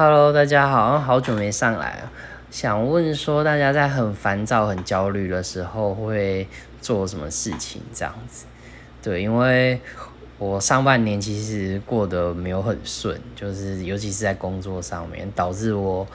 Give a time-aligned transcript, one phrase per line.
[0.00, 2.04] Hello，大家好，好久没上来。
[2.52, 6.46] 想问说，大家在很烦躁、很焦虑的时候会
[6.80, 7.82] 做什么事情？
[7.92, 8.46] 这样子，
[9.02, 9.80] 对，因为
[10.38, 16.06] 我上半年其实过得没有很顺，就是尤其是在工作上面，导致我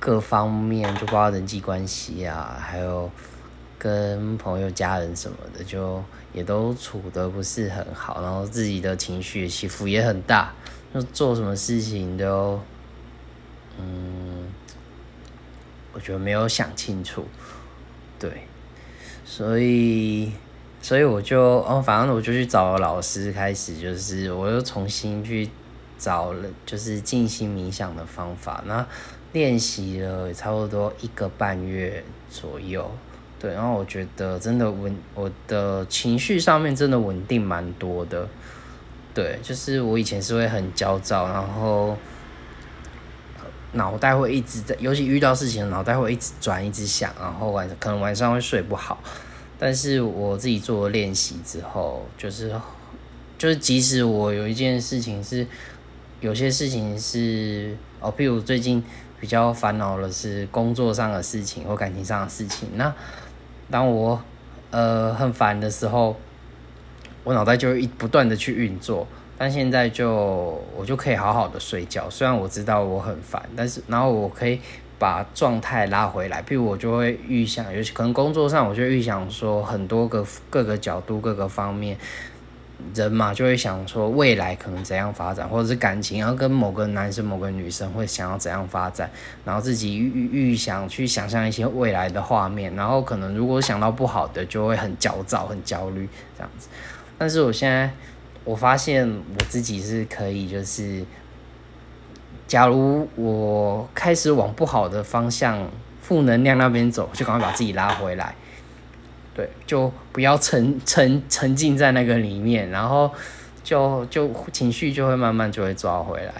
[0.00, 3.08] 各方面就包括人际关系啊，还有
[3.78, 6.02] 跟朋友、家人什么的，就
[6.32, 10.52] 也都处得不是很好，然后自己的情绪起伏也很大，
[10.92, 12.60] 就做什么事情都。
[13.80, 14.48] 嗯，
[15.92, 17.24] 我觉得没有想清楚，
[18.18, 18.42] 对，
[19.24, 20.32] 所以，
[20.82, 25.48] 所以我就哦，反正我就去找老师，开始就是我又重新去
[25.96, 28.84] 找了，就是静心冥想的方法，那
[29.32, 32.90] 练习了差不多一个半月左右，
[33.38, 38.28] 对，然后我觉得真的稳，我的情绪上面真的稳定蛮多的，
[39.14, 41.96] 对，就是我以前是会很焦躁，然后。
[43.72, 48.98] 脑袋会一直在，尤其遇到事情，脑袋会一直转，一直想，然后晚可能晚上会睡不好。
[49.58, 52.48] 但是我自己做练习之后，就是
[53.36, 55.46] 就是，即使我有一件事情是，
[56.20, 58.82] 有些事情是哦，譬如最近
[59.20, 62.94] 比较烦恼的是工作上的事情或感情上的事情，那
[63.70, 64.22] 当我
[64.70, 66.16] 呃很烦的时候，
[67.24, 69.06] 我脑袋就会一不断的去运作。
[69.40, 74.60] 但现在就我就可以好好的睡觉，虽然我知道我很烦，但是然后我可以
[74.98, 76.42] 把状态拉回来。
[76.42, 81.96] 譬如我就会预想，尤其可能工作上，我就预想说很多个各个角度、各个方面，
[82.92, 89.08] 人嘛就会想说未来可能怎样发展，或者是感情，然后跟某个男生、某个女生会想要怎样发展，
[89.44, 96.66] 然后自己预预想去想象一些未来的画面，然后可能如果想到不好的，就会很焦躁、很焦虑这样子。
[97.16, 97.88] 但是我现在。
[98.48, 101.04] 我发现我自己是可以，就是
[102.46, 108.34] 假如我开始往不好的方向、负能量那边走，就赶快把自己拉回来。
[109.34, 113.12] 对，就不要沉沉沉浸在那个里面，然后
[113.62, 116.32] 就就情绪就会慢慢就会抓回来。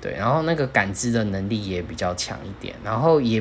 [0.00, 3.40] 对，然后那个感知的能力也比较强一点，然后也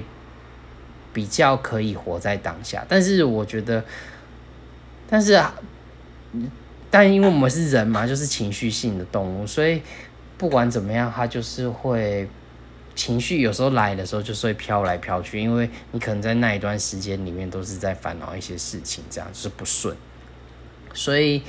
[1.11, 2.85] 比较可以活在当下。
[2.87, 3.83] 但是我觉得，
[5.09, 5.55] 但是啊。
[6.93, 9.81] 但因为我们是人嘛，就是情绪性的动物，所以
[10.37, 12.27] 不管怎么样，它就是会
[12.95, 19.95] 情绪有时候来的时候就是会飘来飘去，因为你可能在那一段时间里面都是在烦恼一些事情，这样就是不顺，
[20.93, 21.41] 所以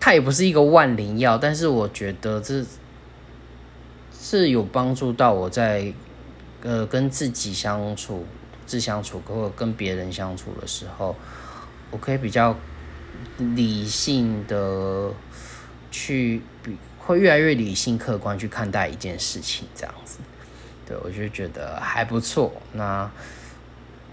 [0.00, 2.64] 它也不是一个万灵药，但是我觉得这
[4.18, 5.92] 是有帮助到我在
[6.62, 8.24] 呃跟自己相处、
[8.64, 11.14] 自相处，或者跟别人相处的时候，
[11.90, 12.56] 我可以比较。
[13.38, 15.12] 理性的
[15.90, 20.18] 去比会越来越理性客观去看待一件事情，这样子，
[20.86, 22.52] 对我就觉得还不错。
[22.72, 23.10] 那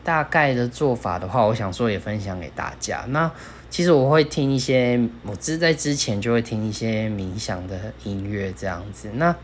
[0.04, 3.06] 大概的做法的话，我想说也分享给大家。
[3.10, 3.32] 那
[3.70, 9.10] 其实我会听一些，我之在之前就会听一些冥想的音乐，这样子。
[9.14, 9.36] 那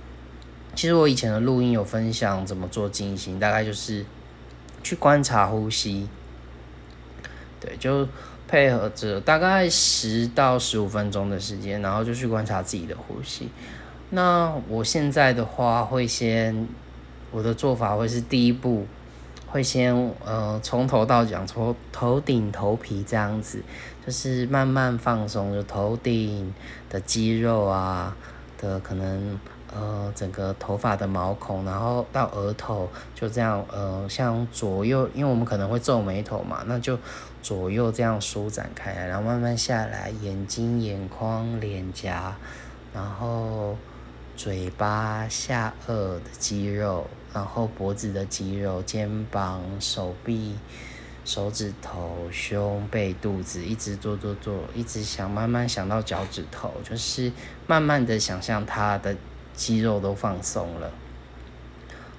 [0.75, 4.06] 其实我以前的录音有分享怎么做静心，大概就是
[4.84, 6.09] 去观察呼吸，
[7.59, 8.07] 对，就。
[8.47, 13.50] 配合着大概十到十五分钟的时间，然后就去观察自己的呼吸。
[14.09, 16.68] 那我现在的话，会先
[17.31, 18.88] 我的做法会是第一步，
[19.47, 19.94] 会先
[20.24, 23.62] 呃从头到脚，从头顶头皮这样子，
[24.06, 26.53] 就是慢慢放松，就头顶
[26.90, 28.16] 的肌肉啊
[28.57, 29.40] 的可能。
[29.76, 36.98] 呃，整个头发的毛孔，然后到额头，就这样，呃，像左右，因为我们可能会皱眉头嘛，那就
[37.44, 42.34] 左右这样舒展开来，然后慢慢下来，眼睛、眼眶、脸颊，
[42.94, 43.76] 然后
[44.38, 50.56] 嘴巴、下颚的肌肉，然后脖子的肌肉、肩膀、手臂、
[51.26, 57.34] 手指头、胸背、肚子，一直做做做，一直想，慢慢想到脚趾头，就是
[57.68, 59.14] 慢慢的想象它的。
[59.57, 60.91] 肌肉都放松了，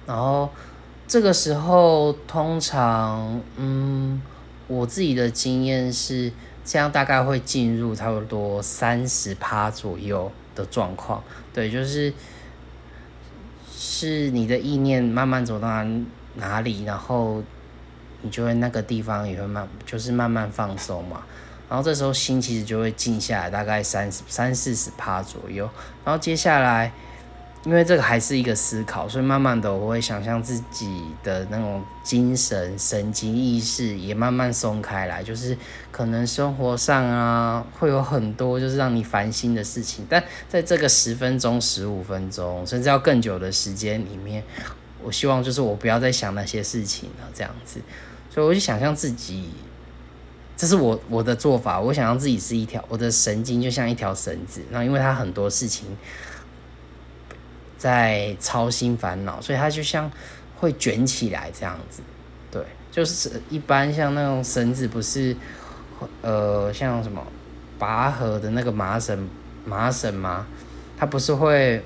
[0.05, 0.49] 然后
[1.07, 4.21] 这个时候通常，嗯，
[4.67, 6.31] 我自己的经验是
[6.65, 11.23] 这样，大概会进入差不多三十趴左右的状况。
[11.53, 12.13] 对，就是
[13.73, 15.69] 是你的意念慢慢走到
[16.35, 17.41] 哪里，然后
[18.21, 21.23] 你就会那个地方也会慢，就是慢慢放松嘛。
[21.69, 25.69] 然后这时候心其实就会静下来，大概三十三四十趴左右。
[26.03, 26.91] 然后接下来。
[27.65, 35.57] 因为这个还是一个思考，所以慢慢的我会想象自己的那种精神、神经意识也慢慢松开来，就是
[35.91, 44.41] 可能生活上啊会有很多就是让你烦心的事情，但在这个十分钟、十五分钟，甚至要更久的时间里面，
[45.03, 47.81] 我希望就是我不要再想那些事情了，这样子。
[48.29, 49.49] 所以我就想象自己，
[50.55, 51.77] 这是我我的做法。
[51.81, 55.87] 我想象自己是一条我的神经就像一条绳子，然后因为它很多事情
[57.79, 60.11] 在操心烦恼，所以它就像
[60.59, 62.03] 会卷起来这样子。
[62.51, 62.61] 对，
[62.91, 65.35] 就是一般像那种绳子不是。
[66.21, 67.21] 呃，像什么
[67.77, 69.27] 拔河的那个麻绳，
[69.65, 70.47] 麻绳吗？
[70.97, 71.83] 它不是会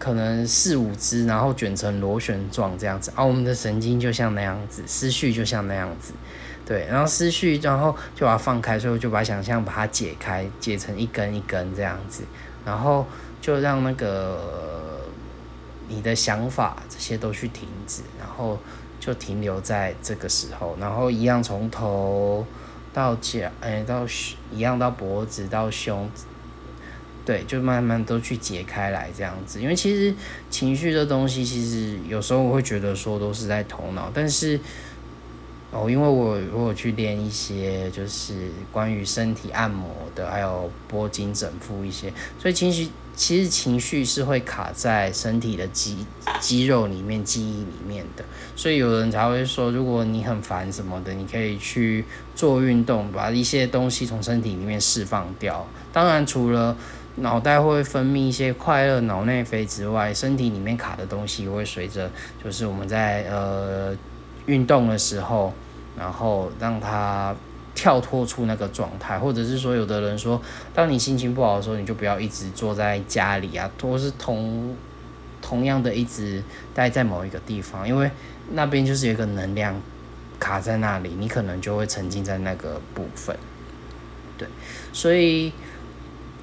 [0.00, 3.22] 可能四五只，然后卷成螺旋状这样子啊？
[3.24, 6.12] 我们的神经就像那样子，思绪就像那样子，
[6.66, 6.88] 对。
[6.90, 12.24] 然后思绪，然后就把它放开，所以就把想象把它解开，解成一根一根这样子，
[12.64, 13.06] 然后
[13.40, 14.81] 就让那个
[15.94, 18.58] 你的想法这些都去停止，然后
[18.98, 22.46] 就停留在这个时候，然后一样从头。
[22.94, 24.06] 到脚，哎，到
[24.52, 26.10] 一样到脖子到胸，
[27.24, 29.62] 对，就慢慢都去解开来这样子。
[29.62, 30.14] 因为其实
[30.50, 34.60] 情绪的东西，其实有时候我会觉得说都是在头脑，但是
[35.72, 42.88] 哦，因为我我有去练一些就是关于身体按摩的，还有拨筋整腹一些，所以情绪。
[43.14, 45.98] 其实情绪是会卡在身体的肌
[46.40, 48.24] 肌肉里面、记忆里面的，
[48.56, 55.66] 所以有人才会说，如果你很烦什么的，你可以去做运动，把一些东西从身体里面释放掉。
[55.92, 56.74] 当然，除了
[57.16, 62.10] 脑袋会分泌一些快乐脑内啡之外，身体里面卡的东西会随着，
[62.42, 63.94] 就是我们在呃
[64.46, 65.52] 运动的时候，
[65.98, 67.34] 然后让它。
[67.74, 70.40] 跳脱出那个状态，或者是说，有的人说，
[70.74, 74.76] 当你心情不好的时候，你就不要一直坐在家里啊，或是同
[75.40, 76.44] 同样的一直
[76.74, 78.10] 待在某一个地方，因为
[78.50, 79.74] 那边就是有一个能量
[80.38, 83.34] 卡在那里，你可能就会沉浸在那个部分。
[84.36, 84.46] 对，
[84.92, 85.50] 所以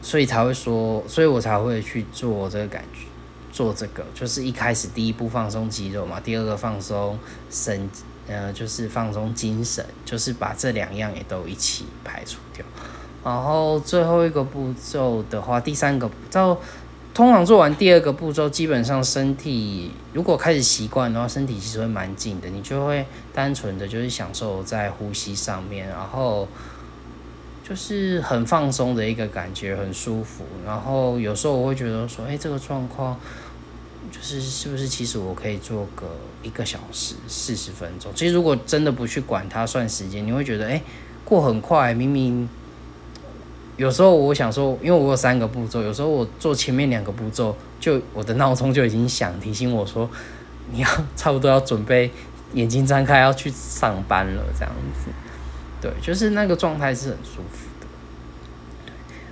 [0.01, 3.05] 所以才会说，所以我才会去做这个感觉，
[3.51, 7.17] 做这个就是一开始第一步放松肌肉嘛，第二个放松
[7.49, 7.89] 神。
[8.31, 12.63] 呃，就是放松精神，就是把这两样也都一起排除掉。
[13.23, 16.55] 然后最后一个步骤的话，第三个步骤，
[17.11, 23.03] 通常做完第二个步骤，基本上身体如果开始习惯的话，身体其实会蛮紧的，你就会
[23.33, 26.47] 单纯的就是享受在呼吸上面，然后
[27.69, 30.43] 就是很放松的一个感觉，很舒服。
[30.65, 33.17] 然后有时候我会觉得说，哎，这个状况。
[34.11, 36.07] 就是是不是其实我可以做个
[36.41, 38.11] 一个小时四十分钟？
[38.15, 40.81] 其实如果真的不去管它算时间，你会觉得哎
[41.23, 41.93] 过很快。
[41.93, 42.49] 明明
[43.77, 50.09] 有时候我想说，因为我有三个步骤，有时候我做前面两个步骤，就我的闹钟就已经响提醒我说
[50.71, 52.09] 你要 差不多要准备
[52.53, 54.73] 眼睛张开要去上班了这样
[55.03, 55.11] 子。
[55.81, 57.87] 对，就是那个状态是很舒服的。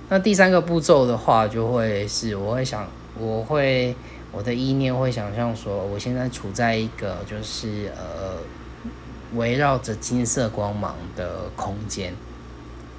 [0.08, 3.94] 那第三个步骤的话，就会是我会想我会。
[4.30, 8.36] 我的意念会想象说，我现在处在一个就是呃
[9.34, 12.12] 围绕着金色光芒的空间，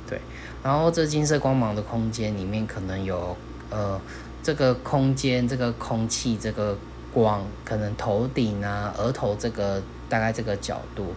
[0.10, 0.20] 对，
[0.64, 3.38] 然后这金色光芒的空间里面可能有
[3.70, 4.02] 呃
[4.42, 6.76] 这个空间这个空气这个
[7.14, 9.80] 光，可能头顶啊额头这个
[10.10, 11.14] 大概这个角度，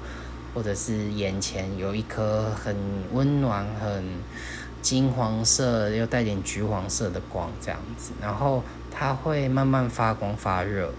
[0.54, 2.76] 或者是眼前有一颗很
[3.12, 4.04] 温暖很
[4.80, 8.62] 金黄色又带点橘黄色的光这样子，然后。
[8.94, 10.92] 它会慢慢发光发热，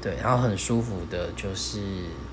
[0.00, 1.78] 对，然后很舒服的，就是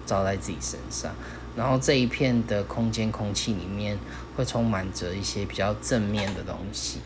[0.05, 1.11] 照在自己身上。
[1.53, 3.99] 然后这一片的空间空气里面
[4.37, 6.99] 会充满着一些比较正面的东西，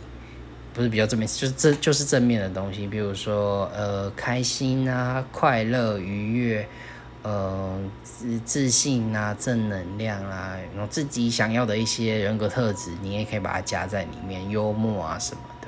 [0.72, 6.70] 不是比较正面，就是这就是正面的东西，比如说呃开心啊、快乐、愉悦，
[7.24, 15.68] 呃自自信啊、正能量啊，然后自己想要的一些人格特质，你也可以把它加在里面，幽默啊什么的，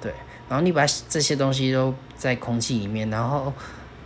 [0.00, 0.12] 对。
[0.48, 3.52] 然后你把这些东西都在空气里面，然后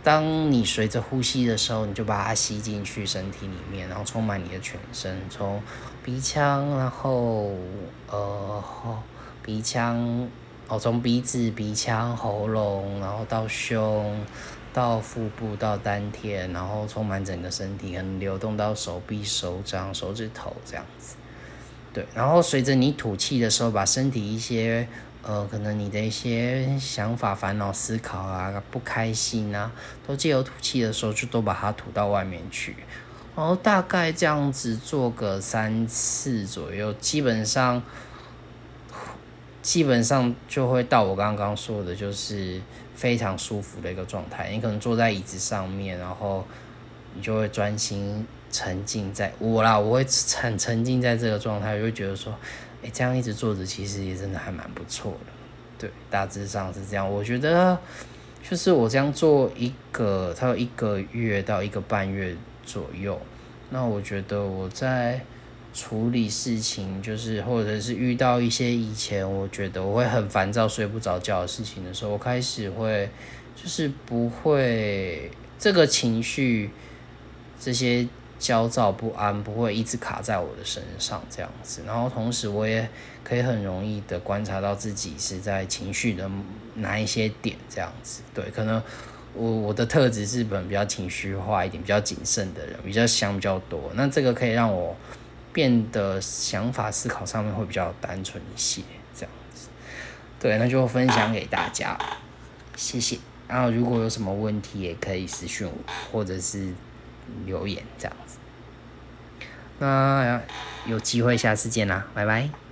[0.03, 5.61] 当你随着呼吸的时候，你就把它吸进去身体里面，然后充满你的全身，从
[6.03, 7.51] 鼻腔，然后
[8.09, 8.61] 呃
[9.41, 10.27] 鼻腔，
[10.67, 14.19] 哦从鼻子、鼻腔、喉咙，然后到胸，
[14.73, 21.15] 到腹部，到丹田，然后充满整个身体，很流动到手臂、手掌、手指头这样子。
[21.93, 24.87] 对，然后随着你吐气的时候，把身体一些。
[25.25, 29.71] 呃，可能你的一些想法、烦恼、思考啊，不开心啊，
[30.05, 32.75] 都借由吐气的时候，就都把它吐到外面去。
[33.33, 37.81] 然后大概这样子做个三次左右，基本上，
[39.63, 42.61] 基本上就会到我刚刚说的，就是
[42.93, 44.51] 非常舒服的一个状态。
[44.51, 46.45] 你可能坐在椅子上面，然后
[47.15, 50.05] 你就会专心沉浸在我啦，我会
[50.35, 52.31] 很沉浸在这个状态，就会觉得说。
[52.85, 55.31] 哎，这样一直坐着，其实也真的还蛮不错的。
[55.77, 57.09] 对，大致上是这样。
[57.09, 57.79] 我觉得
[58.43, 63.17] 就是我这样做一个，它有一个月到一个半月左右，
[63.69, 65.21] 那我觉得我在
[65.73, 73.09] 处理事情，就是或者是遇到一些以前我觉得我会很烦躁、睡不着觉的事情的时候，我开始会
[73.55, 76.69] 就是不会这个情绪
[77.59, 78.07] 这些。
[78.39, 82.85] 焦躁不安不会一直卡在我的身上这样子，然后同时我也
[83.23, 86.29] 可以很容易的观察到自己是在情绪的
[86.75, 88.21] 哪一些点这样子。
[88.33, 88.83] 对，可能
[89.33, 93.89] 我我的特质是本比较情绪化一点，比较谨慎的人，比较想比较多。
[93.93, 94.93] 那这个可以让我
[95.53, 98.81] 变得想法思考上面会比较单纯一些
[99.15, 99.69] 这样子。
[100.39, 101.97] 对，那就分享给大家，
[102.75, 103.19] 谢谢。
[103.47, 105.73] 然后如果有什么问题也可以私讯我，
[106.11, 106.73] 或者是。
[107.45, 108.35] 留言这样子，
[109.79, 110.41] 那
[110.85, 112.62] 有机会下次见啦，拜拜。